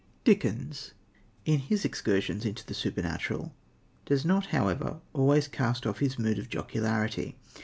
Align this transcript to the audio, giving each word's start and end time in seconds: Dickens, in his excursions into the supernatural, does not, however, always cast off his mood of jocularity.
Dickens, 0.23 0.93
in 1.45 1.59
his 1.59 1.85
excursions 1.85 2.43
into 2.43 2.65
the 2.65 2.73
supernatural, 2.73 3.53
does 4.07 4.25
not, 4.25 4.47
however, 4.47 4.99
always 5.13 5.47
cast 5.47 5.85
off 5.85 5.99
his 5.99 6.17
mood 6.17 6.39
of 6.39 6.49
jocularity. 6.49 7.37